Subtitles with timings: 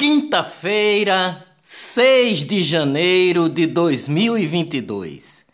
[0.00, 5.44] Quinta-feira, 6 de janeiro de 2022.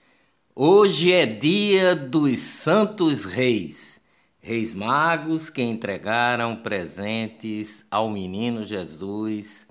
[0.54, 4.01] Hoje é dia dos Santos Reis,
[4.40, 9.67] Reis Magos que entregaram presentes ao menino Jesus,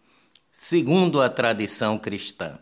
[0.51, 2.59] segundo a tradição cristã.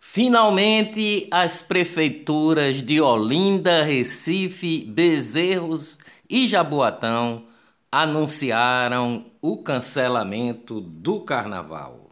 [0.00, 5.98] Finalmente, as prefeituras de Olinda, Recife, Bezerros
[6.30, 7.49] e Jaboatão
[7.92, 12.08] anunciaram o cancelamento do carnaval.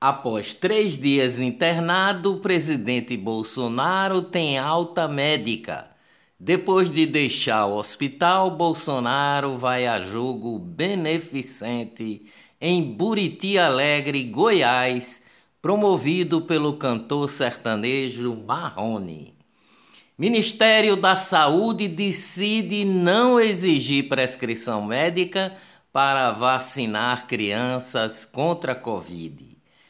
[0.00, 5.90] Após três dias internado, o presidente Bolsonaro tem alta médica.
[6.38, 12.30] Depois de deixar o hospital, Bolsonaro vai a jogo beneficente
[12.60, 15.22] em Buriti Alegre, Goiás,
[15.62, 19.33] promovido pelo cantor sertanejo Marrone.
[20.16, 25.52] Ministério da Saúde decide não exigir prescrição médica
[25.92, 29.44] para vacinar crianças contra a Covid.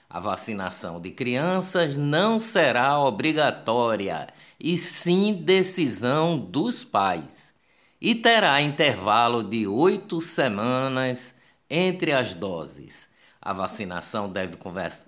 [0.09, 4.27] A vacinação de crianças não será obrigatória,
[4.59, 7.53] e sim decisão dos pais,
[8.01, 11.35] e terá intervalo de oito semanas
[11.69, 13.11] entre as doses.
[13.43, 14.57] A vacinação deve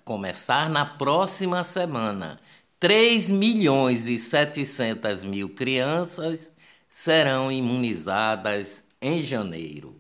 [0.05, 2.39] começar na próxima semana
[2.79, 6.53] 3 milhões e 700 mil crianças
[6.91, 9.97] serão imunizadas em janeiro.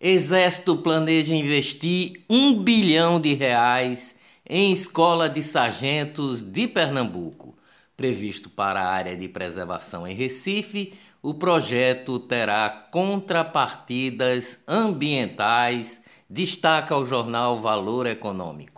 [0.00, 4.14] Exército planeja investir um bilhão de reais
[4.48, 7.52] em escola de sargentos de Pernambuco.
[7.96, 17.04] Previsto para a área de preservação em Recife, o projeto terá contrapartidas ambientais, destaca o
[17.04, 18.77] jornal Valor Econômico.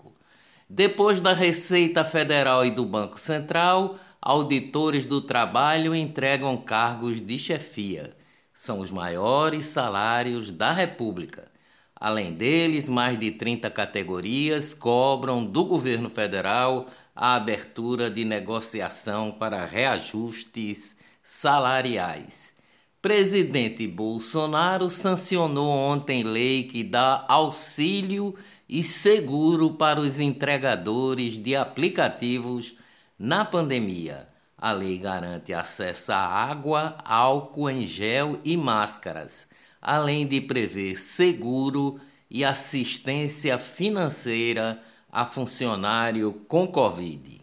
[0.73, 8.15] Depois da Receita Federal e do Banco Central, auditores do trabalho entregam cargos de chefia.
[8.55, 11.51] São os maiores salários da República.
[11.97, 19.65] Além deles, mais de 30 categorias cobram do governo federal a abertura de negociação para
[19.65, 22.55] reajustes salariais.
[23.03, 28.37] Presidente Bolsonaro sancionou ontem lei que dá auxílio
[28.73, 32.75] e seguro para os entregadores de aplicativos
[33.19, 34.29] na pandemia.
[34.57, 39.49] A lei garante acesso a água, álcool em gel e máscaras,
[39.83, 42.01] além de prever seguro
[42.31, 47.41] e assistência financeira a funcionário com Covid.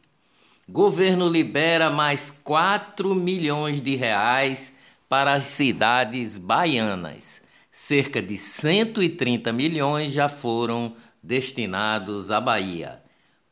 [0.70, 4.76] Governo libera mais 4 milhões de reais
[5.10, 7.42] para as cidades baianas.
[7.70, 10.96] Cerca de 130 milhões já foram
[11.28, 13.02] destinados à Bahia.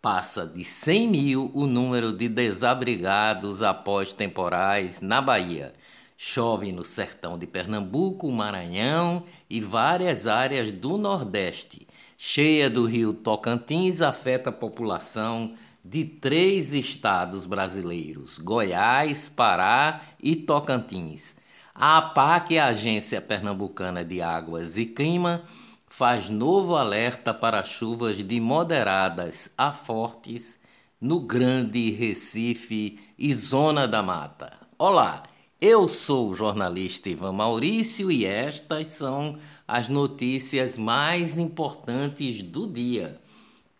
[0.01, 5.73] Passa de 100 mil o número de desabrigados após temporais na Bahia.
[6.17, 11.85] Chove no sertão de Pernambuco, Maranhão e várias áreas do Nordeste.
[12.17, 15.53] Cheia do rio Tocantins afeta a população
[15.83, 21.35] de três estados brasileiros: Goiás, Pará e Tocantins.
[21.73, 25.43] A APAC, a Agência Pernambucana de Águas e Clima,
[25.97, 30.59] faz novo alerta para chuvas de moderadas a fortes
[30.99, 34.51] no Grande Recife e Zona da Mata.
[34.77, 35.23] Olá,
[35.61, 43.17] eu sou o jornalista Ivan Maurício e estas são as notícias mais importantes do dia.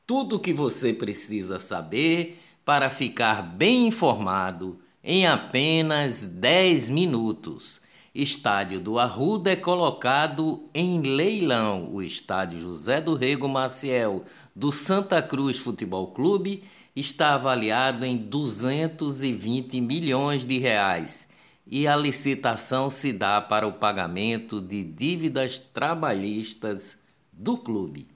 [0.07, 7.81] Tudo o que você precisa saber para ficar bem informado em apenas 10 minutos.
[8.15, 11.89] Estádio do Arruda é colocado em leilão.
[11.91, 14.23] O estádio José do Rego Maciel
[14.55, 16.63] do Santa Cruz Futebol Clube
[16.95, 21.27] está avaliado em 220 milhões de reais
[21.67, 26.99] e a licitação se dá para o pagamento de dívidas trabalhistas
[27.33, 28.14] do clube.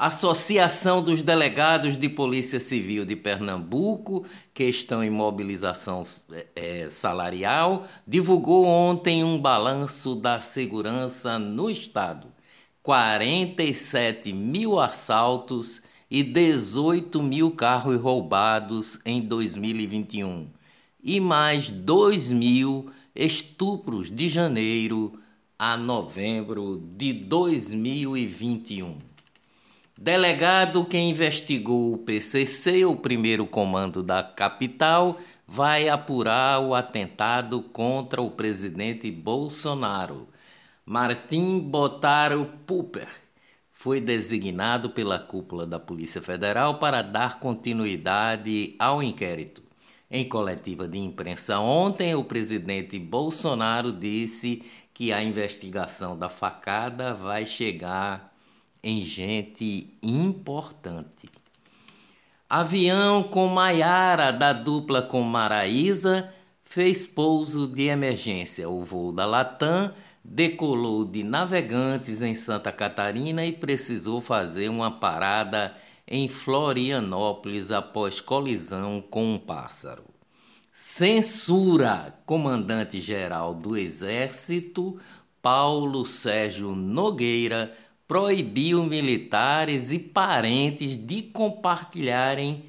[0.00, 4.24] Associação dos Delegados de Polícia Civil de Pernambuco,
[4.54, 6.02] que estão em mobilização
[6.56, 12.26] é, salarial, divulgou ontem um balanço da segurança no Estado.
[12.82, 20.46] 47 mil assaltos e 18 mil carros roubados em 2021
[21.04, 25.12] e mais 2 mil estupros de janeiro
[25.58, 29.09] a novembro de 2021.
[30.02, 38.22] Delegado que investigou o PCC, o primeiro comando da capital, vai apurar o atentado contra
[38.22, 40.26] o presidente Bolsonaro.
[40.86, 43.08] Martim Botaro Pupper
[43.74, 49.60] foi designado pela cúpula da Polícia Federal para dar continuidade ao inquérito.
[50.10, 54.62] Em coletiva de imprensa ontem, o presidente Bolsonaro disse
[54.94, 58.29] que a investigação da facada vai chegar
[58.82, 61.28] em gente importante.
[62.48, 66.32] Avião com Maiara da dupla com Maraísa
[66.64, 68.68] fez pouso de emergência.
[68.68, 69.92] O voo da Latam
[70.24, 75.74] decolou de Navegantes em Santa Catarina e precisou fazer uma parada
[76.06, 80.04] em Florianópolis após colisão com um pássaro.
[80.72, 82.14] Censura!
[82.26, 84.98] Comandante-geral do Exército,
[85.42, 87.72] Paulo Sérgio Nogueira,
[88.10, 92.64] proibiu militares e parentes de compartilharem,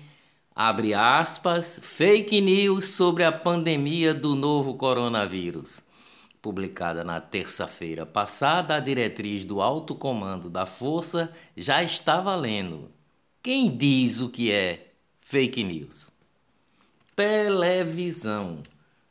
[0.55, 5.81] abre aspas, fake news sobre a pandemia do novo coronavírus.
[6.43, 12.87] Publicada na terça-feira passada, a diretriz do alto comando da Força já está valendo.
[13.41, 14.91] Quem diz o que é
[15.21, 16.11] fake news?
[17.15, 18.59] Televisão.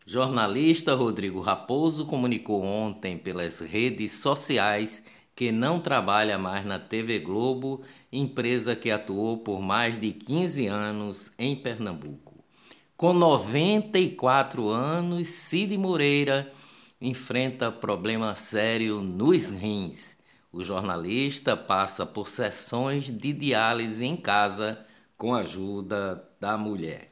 [0.07, 5.03] Jornalista Rodrigo Raposo comunicou ontem pelas redes sociais
[5.41, 7.81] que não trabalha mais na TV Globo,
[8.13, 12.35] empresa que atuou por mais de 15 anos em Pernambuco.
[12.95, 16.53] Com 94 anos, Cid Moreira
[17.01, 20.19] enfrenta problema sério nos rins.
[20.53, 24.79] O jornalista passa por sessões de diálise em casa
[25.17, 27.10] com a ajuda da mulher.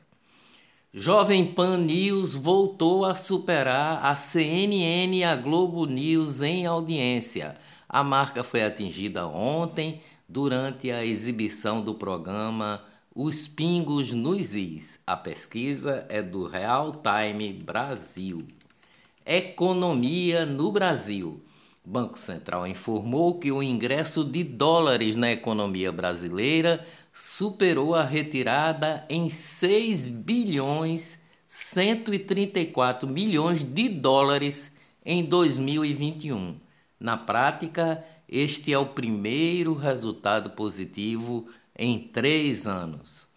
[0.92, 7.56] Jovem Pan News voltou a superar a CNN e a Globo News em audiência
[7.88, 12.82] a marca foi atingida ontem durante a exibição do programa
[13.14, 15.00] Os Pingos nos Is.
[15.06, 18.46] A pesquisa é do Real Time Brasil.
[19.24, 21.42] Economia no Brasil.
[21.82, 26.86] Banco Central informou que o ingresso de dólares na economia brasileira
[27.18, 36.68] superou a retirada em 6 bilhões 134 milhões de dólares em 2021
[37.00, 41.48] na prática, este é o primeiro resultado positivo
[41.78, 43.28] em três anos.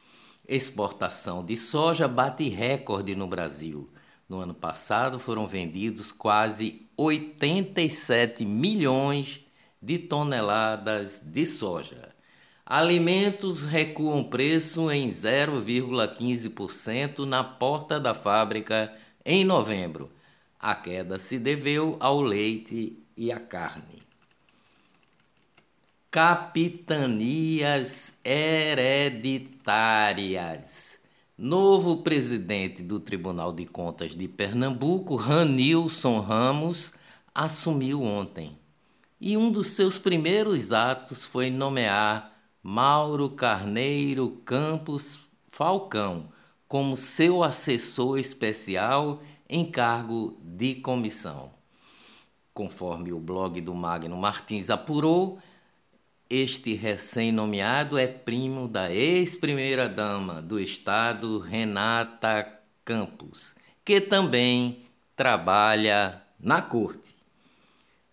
[0.47, 3.87] Exportação de soja bate recorde no Brasil.
[4.27, 9.41] No ano passado foram vendidos quase 87 milhões
[9.81, 12.09] de toneladas de soja.
[12.73, 18.89] Alimentos recuam preço em 0,15% na porta da fábrica
[19.25, 20.09] em novembro.
[20.57, 24.01] A queda se deveu ao leite e a carne.
[26.09, 30.99] Capitanias hereditárias.
[31.37, 36.93] Novo presidente do Tribunal de Contas de Pernambuco, Ranilson Ramos,
[37.35, 38.57] assumiu ontem.
[39.19, 42.30] E um dos seus primeiros atos foi nomear
[42.63, 45.19] Mauro Carneiro Campos
[45.49, 46.29] Falcão
[46.67, 49.19] como seu assessor especial
[49.49, 51.51] em cargo de comissão.
[52.53, 55.39] Conforme o blog do Magno Martins apurou,
[56.29, 62.47] este recém-nomeado é primo da ex-primeira-dama do Estado, Renata
[62.85, 64.85] Campos, que também
[65.15, 67.15] trabalha na corte.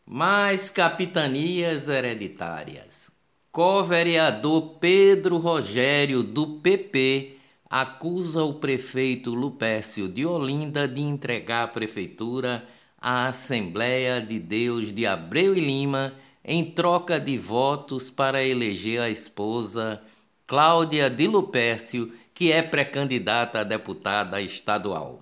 [0.06, 3.18] Mais capitanias hereditárias.
[3.59, 7.39] Co-vereador Pedro Rogério, do PP,
[7.69, 12.65] acusa o prefeito Lupécio de Olinda de entregar a prefeitura
[13.03, 16.13] a Assembleia de Deus de Abreu e Lima
[16.45, 20.01] em troca de votos para eleger a esposa
[20.47, 25.21] Cláudia de Lupércio, que é pré-candidata a deputada estadual.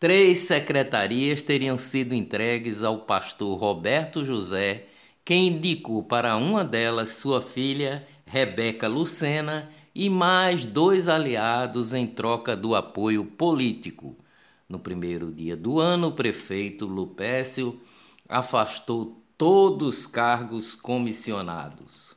[0.00, 4.86] Três secretarias teriam sido entregues ao pastor Roberto José,
[5.24, 12.56] que indicou para uma delas sua filha, Rebeca Lucena, e mais dois aliados em troca
[12.56, 14.16] do apoio político.
[14.68, 17.78] No primeiro dia do ano, o prefeito Lupécio
[18.28, 22.12] afastou todos os cargos comissionados.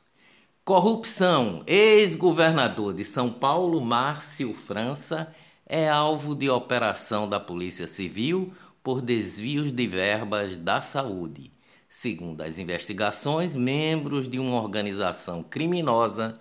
[0.64, 1.62] Corrupção.
[1.66, 5.32] Ex-governador de São Paulo, Márcio França,
[5.68, 11.55] é alvo de operação da Polícia Civil por desvios de verbas da saúde.
[11.88, 16.38] Segundo as investigações, membros de uma organização criminosa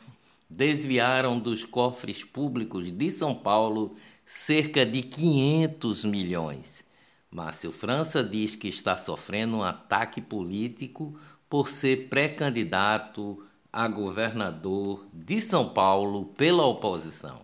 [0.49, 6.85] desviaram dos cofres públicos de São Paulo cerca de 500 milhões.
[7.31, 11.17] Márcio França diz que está sofrendo um ataque político
[11.49, 17.41] por ser pré-candidato a governador de São Paulo pela oposição.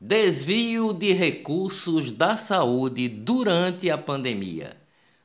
[0.00, 4.81] Desvio de recursos da saúde durante a pandemia.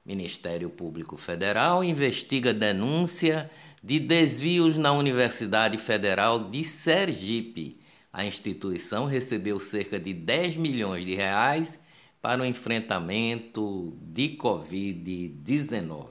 [0.08, 3.52] Ministério Público Federal investiga denúncia
[3.84, 7.78] de desvios na Universidade Federal de Sergipe
[8.18, 11.80] a instituição recebeu cerca de 10 milhões de reais
[12.20, 16.08] para o enfrentamento de Covid-19.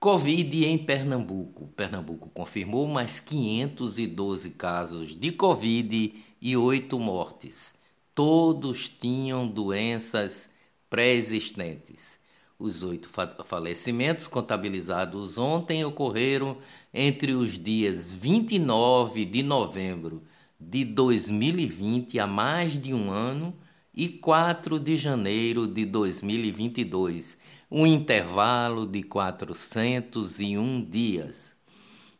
[0.00, 1.68] Covid em Pernambuco.
[1.76, 7.74] Pernambuco confirmou mais 512 casos de Covid e 8 mortes.
[8.14, 10.52] Todos tinham doenças
[10.88, 12.18] pré-existentes.
[12.58, 13.08] Os oito
[13.44, 16.56] falecimentos contabilizados ontem ocorreram
[16.92, 20.20] entre os dias 29 de novembro
[20.58, 23.54] de 2020, há mais de um ano,
[23.94, 27.38] e 4 de janeiro de 2022,
[27.70, 31.54] um intervalo de 401 dias.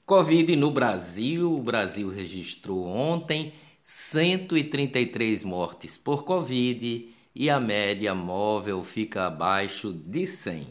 [0.06, 3.52] Covid no Brasil: o Brasil registrou ontem
[3.82, 10.66] 133 mortes por Covid e a média móvel fica abaixo de 100.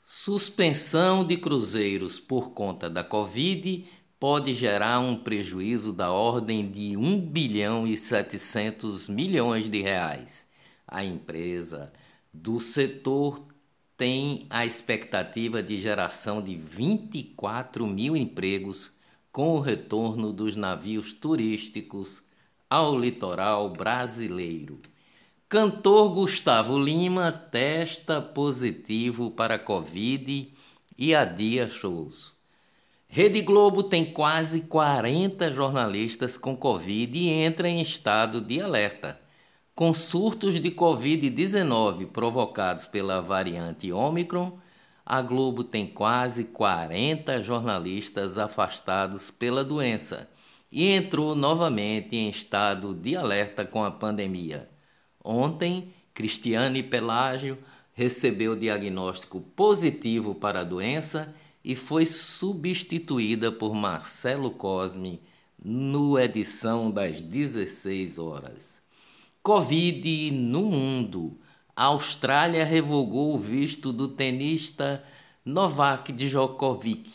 [0.00, 3.86] Suspensão de cruzeiros por conta da Covid
[4.18, 10.48] pode gerar um prejuízo da ordem de 1 bilhão e 700 milhões de reais.
[10.86, 11.92] A empresa
[12.34, 13.40] do setor
[13.96, 18.90] tem a expectativa de geração de 24 mil empregos
[19.30, 22.20] com o retorno dos navios turísticos
[22.68, 24.76] ao litoral brasileiro.
[25.50, 30.48] Cantor Gustavo Lima testa positivo para Covid
[30.96, 32.30] e adia shows.
[33.08, 39.20] Rede Globo tem quase 40 jornalistas com Covid e entra em estado de alerta.
[39.74, 44.56] Com surtos de Covid-19 provocados pela variante Omicron,
[45.04, 50.30] a Globo tem quase 40 jornalistas afastados pela doença
[50.70, 54.68] e entrou novamente em estado de alerta com a pandemia.
[55.24, 57.56] Ontem, Cristiane Pelágio
[57.94, 61.34] recebeu diagnóstico positivo para a doença
[61.64, 65.20] e foi substituída por Marcelo Cosme
[65.62, 68.80] no edição das 16 horas.
[69.42, 71.36] Covid no mundo.
[71.76, 75.02] A Austrália revogou o visto do tenista
[75.44, 77.10] Novak Djokovic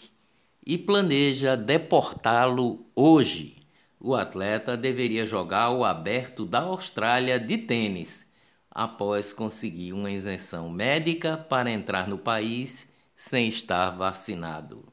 [0.66, 3.56] e planeja deportá-lo hoje.
[4.08, 8.28] O atleta deveria jogar o aberto da Austrália de tênis
[8.70, 14.86] após conseguir uma isenção médica para entrar no país sem estar vacinado.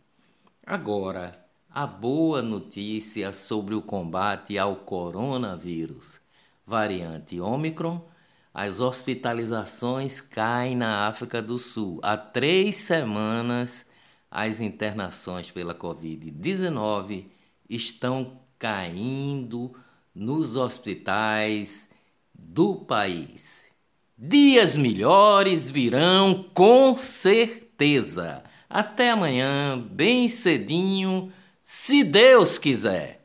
[0.66, 1.38] Agora,
[1.70, 6.18] a boa notícia sobre o combate ao coronavírus.
[6.66, 8.02] Variante Omicron,
[8.54, 12.00] as hospitalizações caem na África do Sul.
[12.02, 13.90] Há três semanas,
[14.30, 17.26] as internações pela Covid-19
[17.68, 19.74] estão caindo
[20.14, 21.88] nos hospitais
[22.32, 23.66] do país.
[24.16, 28.40] Dias melhores virão com certeza.
[28.70, 33.21] Até amanhã, bem cedinho, se Deus quiser.